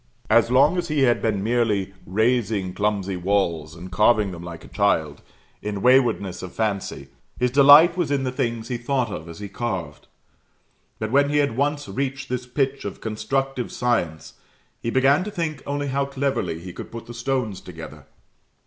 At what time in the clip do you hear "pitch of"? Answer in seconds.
12.47-12.99